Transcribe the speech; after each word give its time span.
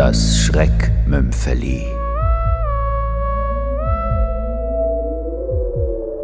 Das 0.00 0.38
Schreckmümpfeli. 0.38 1.86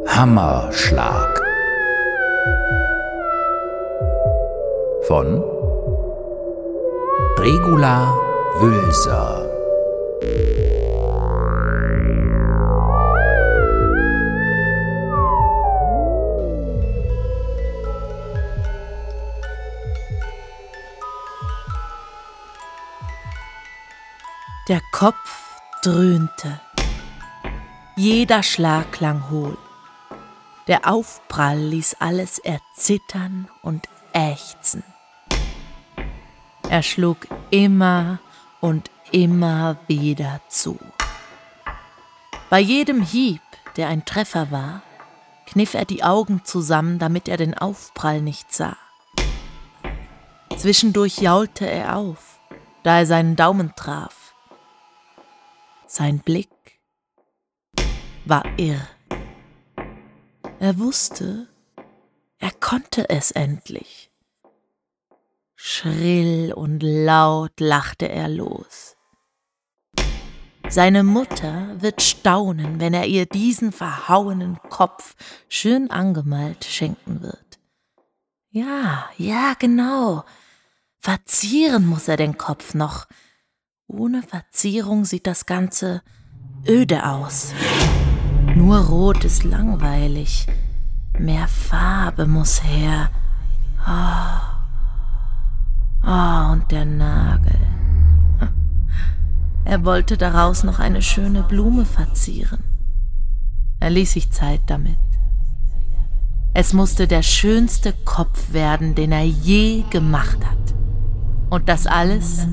Hammerschlag. 0.08 1.42
Von 5.06 5.44
Regula 7.38 8.14
Wülser. 8.60 9.44
Der 24.68 24.82
Kopf 24.90 25.60
dröhnte. 25.80 26.60
Jeder 27.94 28.42
Schlag 28.42 28.90
klang 28.90 29.30
hohl. 29.30 29.56
Der 30.66 30.90
Aufprall 30.90 31.56
ließ 31.56 31.98
alles 32.00 32.40
erzittern 32.40 33.48
und 33.62 33.88
ächzen. 34.12 34.82
Er 36.68 36.82
schlug 36.82 37.28
immer 37.50 38.18
und 38.60 38.90
immer 39.12 39.76
wieder 39.86 40.40
zu. 40.48 40.80
Bei 42.50 42.58
jedem 42.58 43.02
Hieb, 43.02 43.42
der 43.76 43.86
ein 43.86 44.04
Treffer 44.04 44.50
war, 44.50 44.82
kniff 45.46 45.74
er 45.74 45.84
die 45.84 46.02
Augen 46.02 46.44
zusammen, 46.44 46.98
damit 46.98 47.28
er 47.28 47.36
den 47.36 47.56
Aufprall 47.56 48.20
nicht 48.20 48.52
sah. 48.52 48.76
Zwischendurch 50.56 51.18
jaulte 51.18 51.70
er 51.70 51.94
auf, 51.94 52.40
da 52.82 52.98
er 52.98 53.06
seinen 53.06 53.36
Daumen 53.36 53.72
traf 53.76 54.15
sein 55.96 56.18
Blick 56.18 56.50
war 58.26 58.44
irr. 58.58 58.86
Er 60.60 60.78
wusste, 60.78 61.48
er 62.38 62.50
konnte 62.50 63.08
es 63.08 63.30
endlich. 63.30 64.10
Schrill 65.54 66.52
und 66.52 66.82
laut 66.82 67.58
lachte 67.60 68.10
er 68.10 68.28
los. 68.28 68.96
Seine 70.68 71.02
Mutter 71.02 71.80
wird 71.80 72.02
staunen, 72.02 72.78
wenn 72.78 72.92
er 72.92 73.06
ihr 73.06 73.24
diesen 73.24 73.72
verhauenen 73.72 74.58
Kopf 74.68 75.14
schön 75.48 75.90
angemalt 75.90 76.66
schenken 76.66 77.22
wird. 77.22 77.58
Ja, 78.50 79.08
ja, 79.16 79.54
genau. 79.58 80.24
Verzieren 80.98 81.86
muss 81.86 82.06
er 82.06 82.18
den 82.18 82.36
Kopf 82.36 82.74
noch, 82.74 83.06
ohne 83.88 84.22
Verzierung 84.22 85.04
sieht 85.04 85.26
das 85.26 85.46
Ganze 85.46 86.02
öde 86.66 87.06
aus. 87.06 87.52
Nur 88.54 88.78
rot 88.78 89.24
ist 89.24 89.44
langweilig. 89.44 90.46
Mehr 91.18 91.46
Farbe 91.46 92.26
muss 92.26 92.62
her. 92.64 93.10
Oh. 93.86 94.40
Oh, 96.04 96.52
und 96.52 96.70
der 96.70 96.84
Nagel. 96.84 97.58
Er 99.64 99.84
wollte 99.84 100.16
daraus 100.16 100.62
noch 100.62 100.78
eine 100.78 101.02
schöne 101.02 101.42
Blume 101.42 101.84
verzieren. 101.84 102.62
Er 103.80 103.90
ließ 103.90 104.12
sich 104.12 104.30
Zeit 104.30 104.60
damit. 104.66 104.98
Es 106.54 106.72
musste 106.72 107.08
der 107.08 107.22
schönste 107.22 107.92
Kopf 107.92 108.52
werden, 108.52 108.94
den 108.94 109.12
er 109.12 109.26
je 109.26 109.82
gemacht 109.90 110.38
hat. 110.44 110.74
Und 111.50 111.68
das 111.68 111.86
alles 111.86 112.46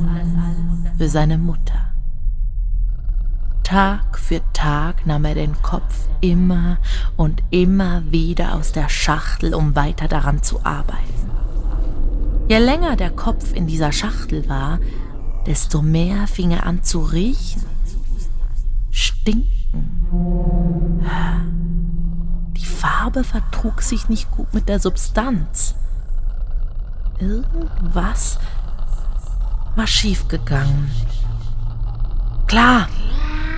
für 0.97 1.09
seine 1.09 1.38
Mutter. 1.38 1.94
Tag 3.63 4.19
für 4.19 4.41
Tag 4.54 5.05
nahm 5.05 5.26
er 5.26 5.36
den 5.36 5.61
Kopf 5.61 6.08
immer 6.21 6.77
und 7.15 7.42
immer 7.49 8.04
wieder 8.11 8.55
aus 8.55 8.71
der 8.71 8.89
Schachtel, 8.89 9.54
um 9.54 9.76
weiter 9.76 10.08
daran 10.08 10.43
zu 10.43 10.65
arbeiten. 10.65 11.31
Je 12.49 12.58
länger 12.58 12.95
der 12.95 13.09
Kopf 13.09 13.54
in 13.54 13.67
dieser 13.67 13.92
Schachtel 13.92 14.48
war, 14.49 14.80
desto 15.45 15.81
mehr 15.81 16.27
fing 16.27 16.52
er 16.52 16.65
an 16.65 16.83
zu 16.83 17.02
riechen, 17.02 17.64
stinken. 18.92 19.49
Die 22.58 22.65
Farbe 22.65 23.23
vertrug 23.23 23.81
sich 23.81 24.10
nicht 24.10 24.30
gut 24.31 24.54
mit 24.54 24.70
der 24.70 24.80
Substanz. 24.80 25.75
Irgendwas 27.20 28.39
war 29.76 29.88
schiefgegangen. 29.88 30.92
Klar, 32.48 32.88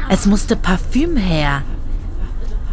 es 0.10 0.26
musste 0.26 0.56
Parfüm 0.56 1.18
her. 1.18 1.64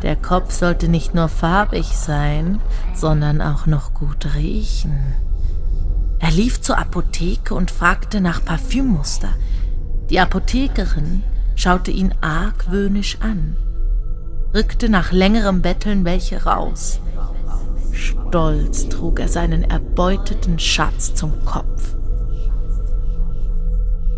Der 0.03 0.17
Kopf 0.17 0.53
sollte 0.53 0.89
nicht 0.89 1.15
nur 1.15 1.29
farbig 1.29 1.87
sein, 1.87 2.61
sondern 2.95 3.41
auch 3.41 3.67
noch 3.67 3.95
gut 3.95 4.35
riechen. 4.35 5.15
Er 6.19 6.31
lief 6.31 6.61
zur 6.61 6.79
Apotheke 6.79 7.55
und 7.55 7.71
fragte 7.71 8.21
nach 8.21 8.45
Parfümmuster. 8.45 9.31
Die 10.11 10.21
Apothekerin 10.21 11.23
schaute 11.57 11.91
ihn 11.91 12.15
argwöhnisch 12.21 13.19
an, 13.21 13.57
rückte 14.55 14.89
nach 14.89 15.13
längerem 15.13 15.63
Betteln 15.63 16.05
welche 16.05 16.45
raus. 16.45 17.01
Stolz 17.93 18.89
trug 18.89 19.21
er 19.21 19.29
seinen 19.29 19.65
erbeuteten 19.65 20.59
Schatz 20.59 21.15
zum 21.15 21.45
Kopf. 21.45 21.97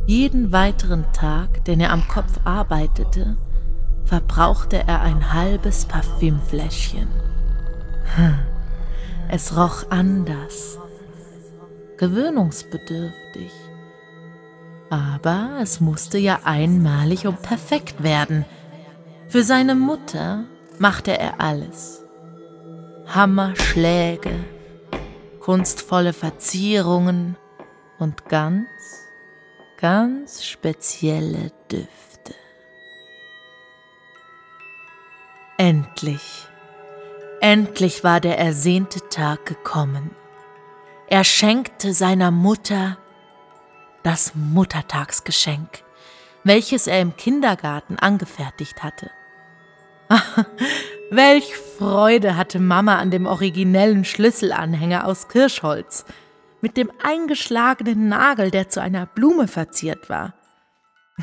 Jeden 0.07 0.53
weiteren 0.53 1.07
Tag, 1.15 1.65
den 1.65 1.81
er 1.81 1.91
am 1.91 2.07
Kopf 2.09 2.41
arbeitete, 2.45 3.37
verbrauchte 4.05 4.85
er 4.87 5.01
ein 5.01 5.33
halbes 5.33 5.87
Parfümfläschchen. 5.87 7.09
Hm, 8.17 8.39
es 9.31 9.57
roch 9.57 9.91
anders, 9.91 10.79
gewöhnungsbedürftig. 11.97 13.51
Aber 14.91 15.59
es 15.63 15.81
musste 15.81 16.19
ja 16.19 16.41
einmalig 16.45 17.27
und 17.27 17.41
perfekt 17.41 18.03
werden. 18.03 18.45
Für 19.29 19.43
seine 19.43 19.75
Mutter 19.75 20.45
machte 20.79 21.19
er 21.19 21.41
alles. 21.41 22.05
Hammerschläge, 23.07 24.35
kunstvolle 25.41 26.13
Verzierungen 26.13 27.37
und 27.99 28.29
ganz 28.29 28.67
ganz 29.85 30.43
spezielle 30.43 31.53
Düfte. 31.71 32.35
Endlich, 35.59 36.47
endlich 37.43 38.03
war 38.03 38.19
der 38.19 38.39
ersehnte 38.39 39.07
Tag 39.11 39.45
gekommen. 39.45 40.13
Er 41.07 41.23
schenkte 41.23 41.93
seiner 41.93 42.31
Mutter 42.31 42.97
das 44.03 44.35
Muttertagsgeschenk, 44.35 45.85
welches 46.45 46.87
er 46.87 47.03
im 47.03 47.15
Kindergarten 47.19 47.99
angefertigt 47.99 48.83
hatte. 48.83 49.11
welch 51.11 51.55
Freude 51.79 52.39
hatte 52.39 52.59
Mama 52.59 52.97
an 52.97 53.11
dem 53.11 53.27
originellen 53.27 54.07
Schlüsselanhänger 54.07 55.07
aus 55.07 55.29
Kirschholz, 55.29 56.07
mit 56.65 56.79
dem 56.79 56.91
eingeschlagenen 57.03 58.09
Nagel, 58.09 58.51
der 58.51 58.71
zu 58.71 58.81
einer 58.81 59.05
Blume 59.05 59.49
verziert 59.49 60.09
war. 60.09 60.33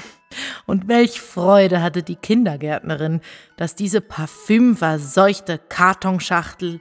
Und 0.68 0.88
welch 0.88 1.20
Freude 1.20 1.82
hatte 1.82 2.04
die 2.04 2.16
Kindergärtnerin, 2.16 3.22
dass 3.58 3.74
diese 3.74 4.02
parfümverseuchte 4.02 5.58
Kartonschachtel 5.58 6.80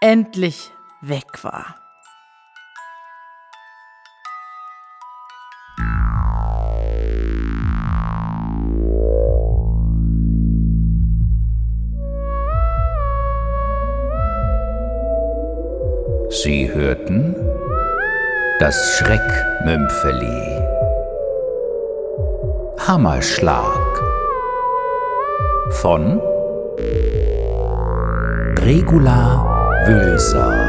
endlich 0.00 0.70
weg 1.02 1.44
war. 1.44 1.78
Sie 16.30 16.72
hörten 16.72 17.36
das 18.60 18.96
Schreckmümpfeli. 18.96 20.62
Hammerschlag 22.78 24.02
von 25.70 26.20
Regula 28.64 29.82
Wülser. 29.86 30.63